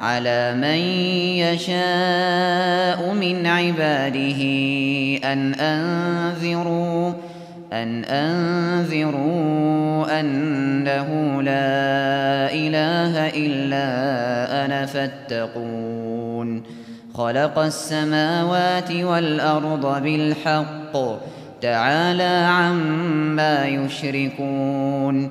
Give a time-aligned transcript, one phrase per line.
[0.00, 0.80] على من
[1.44, 4.42] يشاء من عباده
[5.32, 7.12] أن أنذروا
[7.72, 9.40] أن أنذروا
[10.20, 13.84] أنه لا إله إلا
[14.64, 16.62] أنا فاتقون.
[17.14, 20.92] خلق السماوات والأرض بالحق
[21.62, 25.30] تعالى عما يشركون.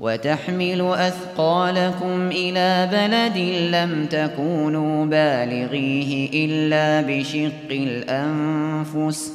[0.00, 3.38] وتحمل أثقالكم إلى بلد
[3.74, 9.32] لم تكونوا بالغيه إلا بشق الأنفس.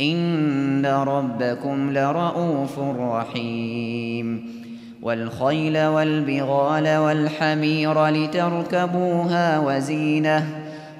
[0.00, 4.60] إن ربكم لرؤوف رحيم.
[5.02, 10.46] والخيل والبغال والحمير لتركبوها وزينة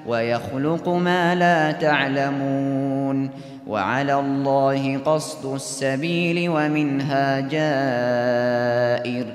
[0.07, 3.29] ويخلق ما لا تعلمون.
[3.67, 9.25] وعلى الله قصد السبيل ومنها جائر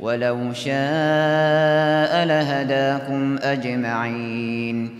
[0.00, 4.90] ولو شاء لهداكم أجمعين.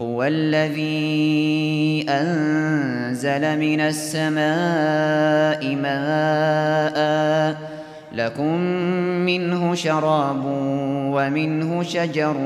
[0.00, 7.56] هو الذي أنزل من السماء ماء.
[8.12, 8.60] لكم
[9.26, 10.42] منه شراب
[11.14, 12.36] ومنه شجر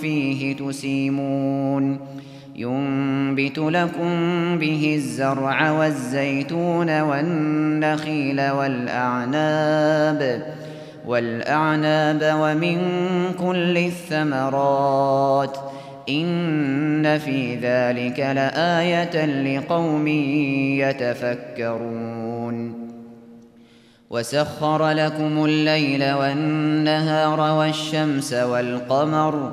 [0.00, 2.17] فيه تسيمون.
[2.58, 4.12] ينبت لكم
[4.58, 10.42] به الزرع والزيتون والنخيل والأعناب
[11.06, 12.78] والأعناب ومن
[13.38, 15.58] كل الثمرات.
[16.08, 20.08] إن في ذلك لآية لقوم
[20.78, 22.08] يتفكرون.
[24.10, 29.52] وسخر لكم الليل والنهار والشمس والقمر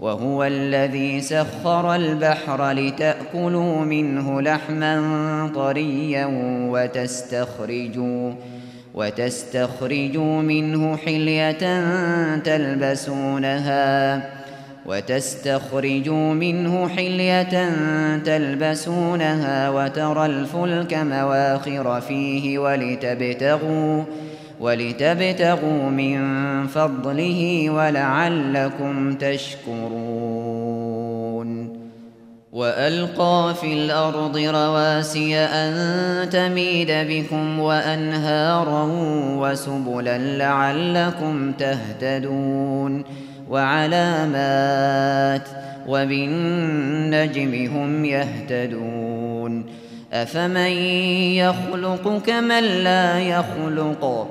[0.00, 6.26] وهو الذي سخر البحر لتأكلوا منه لحما طريا
[6.70, 8.32] وتستخرجوا
[8.94, 11.82] وتستخرجوا منه حلية
[12.36, 14.22] تلبسونها
[14.86, 17.70] وتستخرجوا منه حلية
[18.18, 24.04] تلبسونها وترى الفلك مواخر فيه ولتبتغوا ولتبتغوا
[25.90, 29.84] من فضله ولعلكم تشكرون.
[32.52, 38.88] وألقى في الأرض رواسي أن تميد بكم وأنهارا
[39.38, 43.04] وسبلا لعلكم تهتدون.
[43.50, 45.48] وعلامات
[45.88, 49.64] وبالنجم هم يهتدون.
[50.12, 50.72] أفمن
[51.36, 54.30] يخلق كمن لا يخلق؟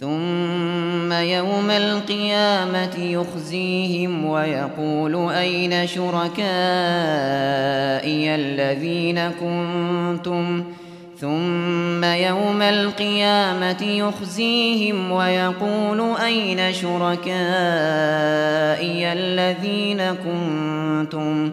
[0.00, 6.38] ثم يوم القيامة يخزيهم ويقول أين شركائي
[8.34, 10.64] الذين كنتم؟
[11.20, 17.28] ثم يوم القيامة يخزيهم ويقول أين شركائي
[19.12, 21.52] الذين كنتم؟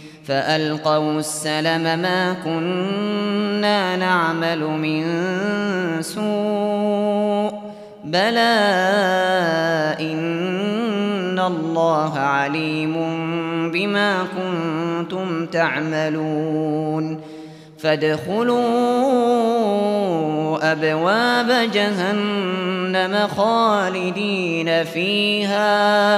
[0.25, 5.03] فألقوا السلم ما كنا نعمل من
[6.01, 7.61] سوء
[8.03, 8.57] بلى
[9.99, 12.93] إن الله عليم
[13.71, 17.21] بما كنتم تعملون
[17.79, 18.61] فادخلوا
[20.71, 26.17] أبواب جهنم خالدين فيها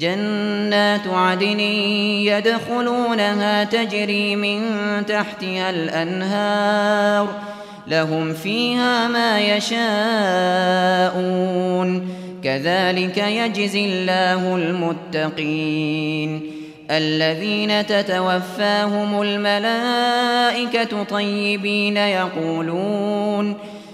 [0.00, 1.60] جنات عدن
[2.30, 4.60] يدخلونها تجري من
[5.06, 7.28] تحتها الأنهار
[7.86, 9.80] لهم فيها ما يشاءون
[12.44, 16.50] كذلك يجزي الله المتقين
[16.90, 23.56] الذين تتوفاهم الملائكة طيبين يقولون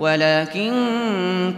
[0.00, 0.72] ولكن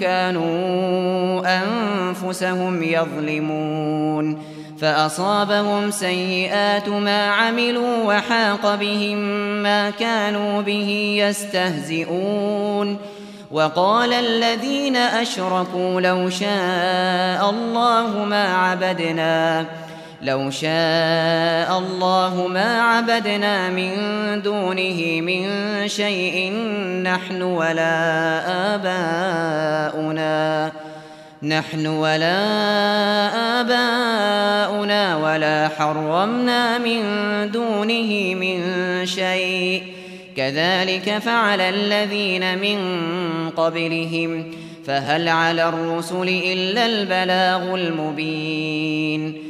[0.00, 4.42] كانوا أنفسهم يظلمون.
[4.80, 9.18] فأصابهم سيئات ما عملوا وحاق بهم
[9.62, 12.96] ما كانوا به يستهزئون.
[13.50, 19.66] وقال الذين أشركوا لو شاء الله ما عبدنا.
[20.22, 23.92] لو شاء الله ما عبدنا من
[24.42, 25.48] دونه من
[25.88, 26.52] شيء
[27.02, 27.94] نحن ولا
[28.74, 30.72] آباؤنا.
[31.42, 32.40] نحن ولا
[33.60, 37.02] آباؤنا ولا حرمنا من
[37.50, 38.60] دونه من
[39.06, 39.82] شيء.
[40.36, 42.78] كذلك فعل الذين من
[43.50, 44.50] قبلهم.
[44.86, 49.49] فهل على الرسل إلا البلاغ المبين.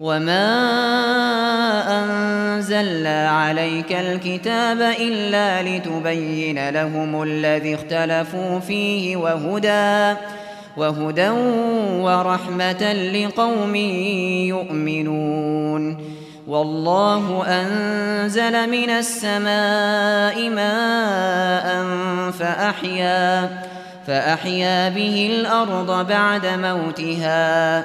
[0.00, 0.48] وما
[2.00, 10.18] أنزلنا عليك الكتاب إلا لتبين لهم الذي اختلفوا فيه وهدى
[10.76, 11.28] وهدى
[12.00, 13.74] ورحمة لقوم
[14.46, 15.96] يؤمنون
[16.48, 21.84] والله أنزل من السماء ماء
[22.30, 23.50] فأحيا
[24.06, 27.84] فأحيا به الأرض بعد موتها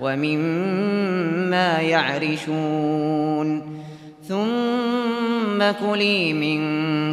[0.00, 3.62] ومما يعرشون
[4.28, 6.60] ثم كلي من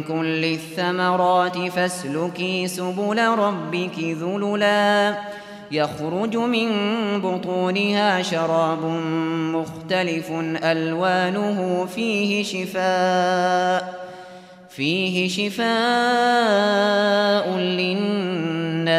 [0.02, 5.18] كل الثمرات فاسلكي سبل ربك ذللاً
[5.70, 6.70] يخرج من
[7.20, 8.84] بطونها شراب
[9.54, 10.30] مختلف
[10.64, 14.08] ألوانه فيه شفاء
[14.70, 15.68] فيه شفاء
[17.58, 18.98] للناس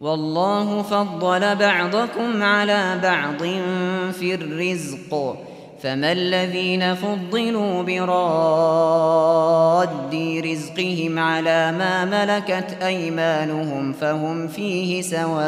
[0.00, 3.38] والله فضل بعضكم على بعض
[4.12, 5.36] في الرزق.
[5.82, 9.18] فما الذين فضلوا براد
[10.44, 15.38] رزقهم على ما ملكت أيمانهم فهم فيه سواء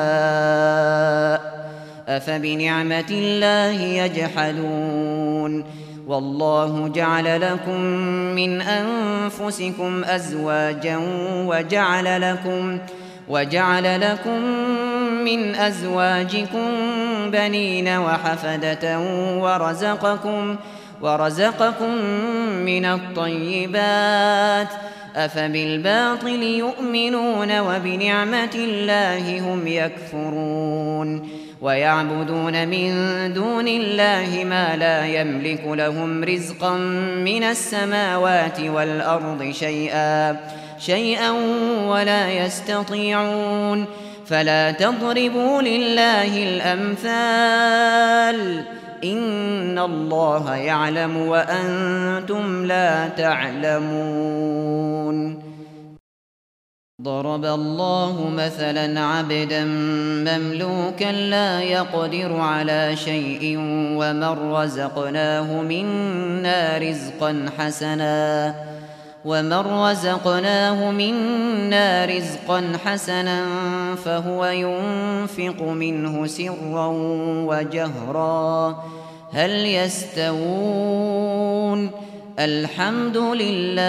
[2.09, 5.65] أفبنعمة الله يجحدون.
[6.07, 7.81] والله جعل لكم
[8.35, 11.01] من أنفسكم أزواجا
[11.47, 12.79] وجعل لكم
[13.29, 14.41] وجعل لكم
[15.25, 16.71] من أزواجكم
[17.31, 18.99] بنين وحفدة
[19.39, 20.57] ورزقكم
[21.03, 21.95] ورزقكم
[22.65, 24.69] من الطيبات
[25.17, 31.29] أفبالباطل يؤمنون وبنعمة الله هم يكفرون
[31.61, 32.93] ويعبدون من
[33.33, 36.77] دون الله ما لا يملك لهم رزقا
[37.25, 40.37] من السماوات والأرض شيئا
[40.81, 41.31] شيئا
[41.89, 43.87] ولا يستطيعون
[44.27, 47.81] فلا تضربوا لله الأمثال
[49.05, 54.31] إن الله يعلم وأنتم لا تعلمون
[57.03, 59.65] ضرب الله مثلا عبدا
[60.29, 63.57] مملوكا لا يقدر على شيء
[63.97, 68.55] ومن رزقناه منا رزقا حسنا
[69.25, 73.45] ومن رزقناه منا رزقا حسنا
[74.05, 76.87] فهو ينفق منه سرا
[77.47, 78.85] وجهرا
[79.33, 81.11] هل يستوون
[82.39, 83.81] الحمد لله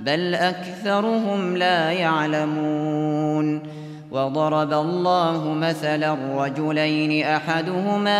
[0.00, 3.73] بل أكثرهم لا يعلمون
[4.14, 8.12] وضرب الله مثلا رجلين أحدهما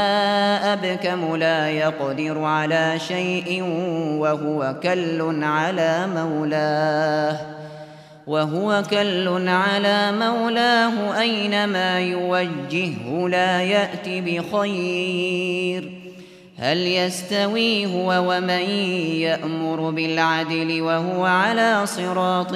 [0.72, 3.62] أبكم لا يقدر على شيء
[4.18, 7.38] وهو كل على مولاه.
[8.26, 15.90] وهو كل على مولاه أينما يوجهه لا يأتي بخير.
[16.58, 18.70] هل يستوي هو ومن
[19.20, 22.52] يأمر بالعدل وهو على صراط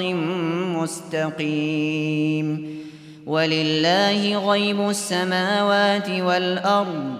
[0.81, 2.79] مستقيم؟
[3.29, 7.13] ولله غيب السماوات والأرض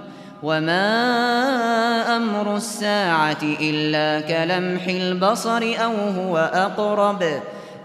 [0.43, 0.87] وما
[2.17, 7.23] أمر الساعة إلا كلمح البصر أو هو أقرب.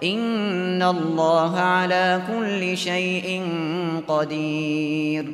[0.05, 3.43] إن الله على كل شيء
[4.09, 5.33] قدير.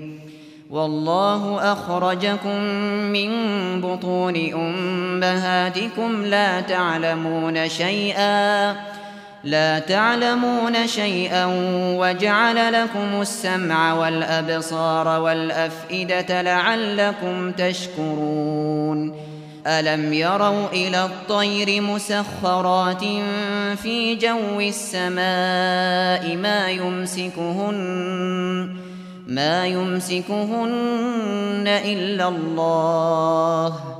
[0.70, 2.61] والله أخرجكم
[3.12, 3.31] من
[3.81, 8.70] بطون أمهاتكم لا تعلمون شيئا.
[9.44, 11.46] لا تعلمون شيئا
[11.98, 19.14] وجعل لكم السمع والأبصار والأفئدة لعلكم تشكرون.
[19.66, 23.05] ألم يروا إلى الطير مسخرات
[23.83, 27.76] في جو السماء ما يمسكهن
[29.26, 34.00] ما يمسكهن إلا الله.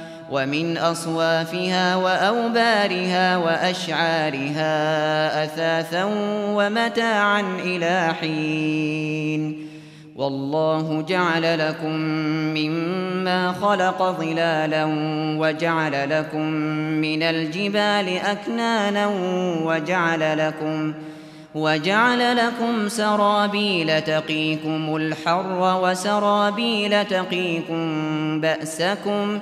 [0.31, 4.73] ومن أصوافها وأوبارها وأشعارها
[5.43, 6.03] أثاثا
[6.55, 9.67] ومتاعا إلى حين.
[10.15, 11.95] والله جعل لكم
[12.57, 14.85] مما خلق ظلالا
[15.39, 16.45] وجعل لكم
[17.01, 19.07] من الجبال أكنانا
[19.63, 20.93] وجعل لكم
[21.55, 27.81] وجعل لكم سرابيل تقيكم الحر وسرابيل تقيكم
[28.41, 29.41] بأسكم ۖ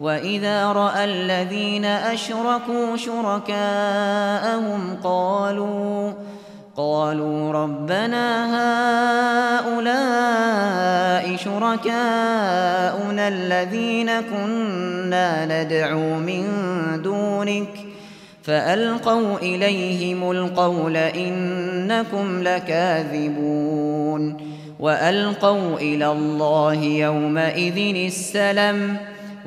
[0.00, 6.12] وإذا رأى الذين أشركوا شركاءهم قالوا
[6.76, 8.28] قالوا ربنا
[9.58, 16.44] هؤلاء شركاؤنا الذين كنا ندعو من
[17.02, 17.68] دونك
[18.42, 24.36] فألقوا إليهم القول إنكم لكاذبون
[24.80, 28.96] وألقوا إلى الله يومئذ السلام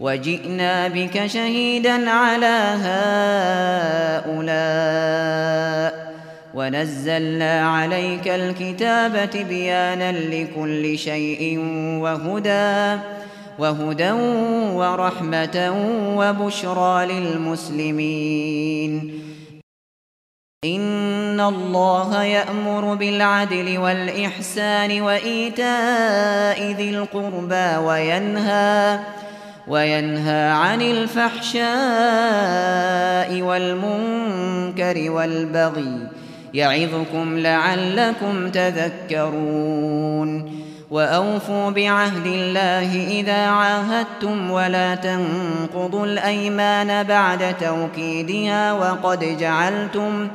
[0.00, 2.76] وجئنا بك شهيدا على
[4.26, 6.10] هؤلاء.
[6.54, 11.58] ونزلنا عليك الكتاب بيانا لكل شيء
[12.02, 13.00] وهدى
[13.58, 14.10] وهدى
[14.80, 15.74] ورحمة
[16.16, 18.92] وبشرى للمسلمين.
[20.64, 28.98] إن الله يأمر بالعدل والإحسان وإيتاء ذي القربى وينهى
[29.68, 31.70] وينهى عن الفحشاء
[33.42, 36.08] والمنكر والبغي
[36.54, 39.80] يعظكم لعلكم تذكرون
[40.90, 50.28] وأوفوا بعهد الله إذا عاهدتم ولا تنقضوا الأيمان بعد توكيدها وقد جعلتم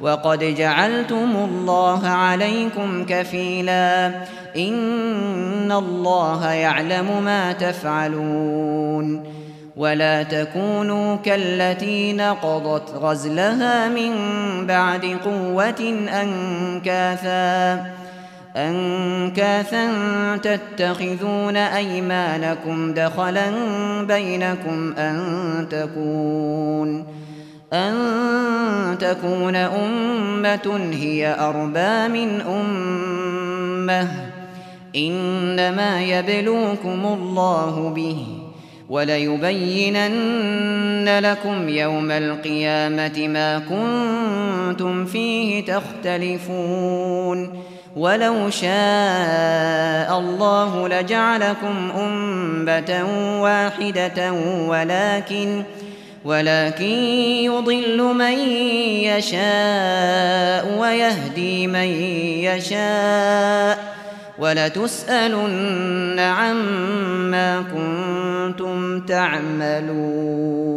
[0.00, 4.12] وقد جعلتم الله عليكم كفيلا
[4.56, 9.36] إن الله يعلم ما تفعلون
[9.76, 14.12] ولا تكونوا كالتي نقضت غزلها من
[14.66, 17.86] بعد قوة أنكاثا
[18.56, 19.86] أنكاثا
[20.36, 23.50] تتخذون أيمانكم دخلا
[24.02, 27.06] بينكم أن تكون
[27.72, 27.94] أن
[29.00, 34.35] تكون أمة هي أربى من أمة
[34.96, 38.26] إنما يبلوكم الله به
[38.88, 40.28] وليبينن
[41.18, 47.66] لكم يوم القيامة ما كنتم فيه تختلفون.
[47.96, 53.06] ولو شاء الله لجعلكم أمة
[53.42, 54.32] واحدة
[54.68, 55.62] ولكن
[56.24, 56.84] ولكن
[57.44, 58.38] يضل من
[59.08, 61.88] يشاء ويهدي من
[62.44, 63.96] يشاء
[64.38, 70.76] ولتسألن عما كنتم تعملون.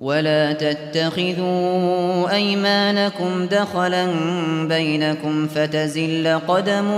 [0.00, 4.06] ولا تتخذوا أيمانكم دخلا
[4.68, 6.88] بينكم فتزل قدم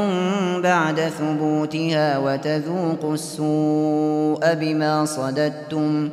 [0.63, 6.09] بعد ثبوتها وتذوقوا السوء بما صددتم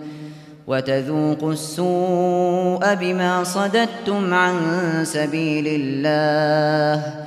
[0.67, 4.56] وتذوقوا السوء بما صددتم عن
[5.04, 7.27] سبيل الله.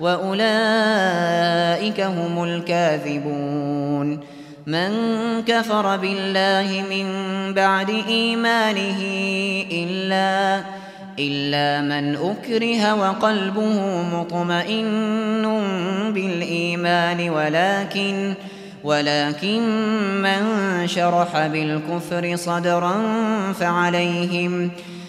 [0.00, 4.20] وأولئك هم الكاذبون
[4.66, 4.90] من
[5.46, 7.06] كفر بالله من
[7.54, 9.00] بعد إيمانه
[9.72, 10.62] إلا
[11.18, 15.62] إلا من أكره وقلبه مطمئن
[16.14, 18.34] بالإيمان ولكن
[18.84, 19.62] ولكن
[20.22, 20.42] من
[20.86, 22.94] شرح بالكفر صدرا
[23.52, 24.70] فعليهم فعليهم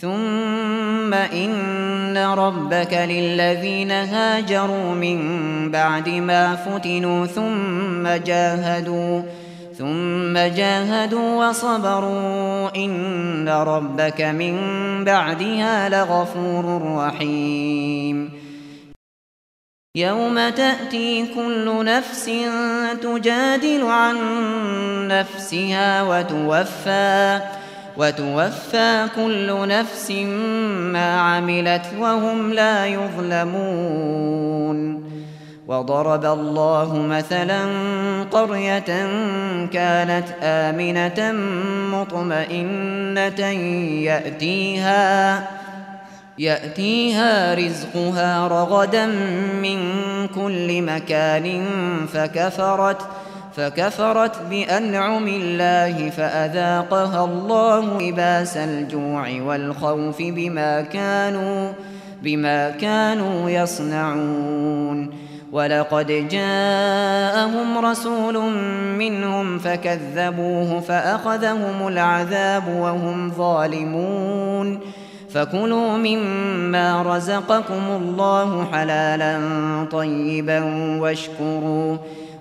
[0.00, 5.18] ثم إن ربك للذين هاجروا من
[5.70, 9.22] بعد ما فتنوا ثم جاهدوا
[9.78, 14.54] ثم جاهدوا وصبروا إن ربك من
[15.04, 18.30] بعدها لغفور رحيم.
[19.96, 22.30] يوم تأتي كل نفس
[23.02, 24.16] تجادل عن
[25.08, 27.40] نفسها وتوفى
[29.16, 30.10] كل نفس
[30.92, 34.54] ما عملت وهم لا يظلمون.
[35.68, 37.64] وضرب الله مثلا
[38.32, 39.06] قرية
[39.72, 41.32] كانت آمنة
[41.92, 43.40] مطمئنة
[44.04, 45.48] يأتيها
[46.38, 49.06] يأتيها رزقها رغدا
[49.62, 49.78] من
[50.34, 51.64] كل مكان
[52.12, 53.02] فكفرت
[53.56, 61.72] فكفرت بأنعم الله فأذاقها الله لباس الجوع والخوف بما كانوا
[62.22, 65.10] بما كانوا يصنعون.
[65.52, 68.38] ولقد جاءهم رسول
[68.98, 74.80] منهم فكذبوه فأخذهم العذاب وهم ظالمون.
[75.30, 79.38] فكلوا مما رزقكم الله حلالا
[79.92, 80.64] طيبا
[81.00, 81.96] واشكروا.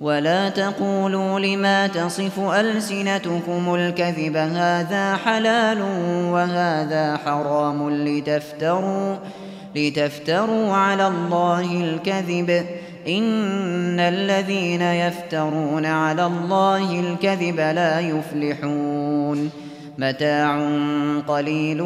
[0.00, 5.82] ولا تقولوا لما تصف ألسنتكم الكذب هذا حلال
[6.32, 9.16] وهذا حرام لتفتروا
[9.76, 12.64] لتفتروا على الله الكذب.
[13.08, 19.50] إن الذين يفترون على الله الكذب لا يفلحون.
[19.98, 20.70] متاع
[21.28, 21.80] قليل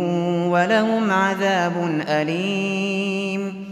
[0.51, 3.72] ولهم عذاب أليم.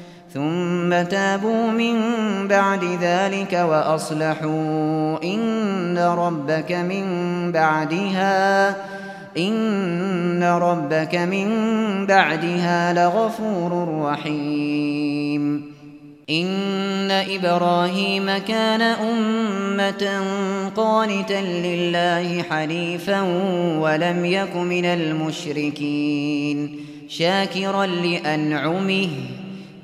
[0.33, 1.97] ثم تابوا من
[2.47, 7.05] بعد ذلك وأصلحوا إن ربك من
[7.51, 8.69] بعدها
[9.37, 11.47] إن ربك من
[12.07, 15.71] بعدها لغفور رحيم.
[16.29, 20.23] إن إبراهيم كان أمة
[20.75, 23.21] قانتا لله حنيفا
[23.79, 26.75] ولم يك من المشركين
[27.09, 29.09] شاكرا لأنعمه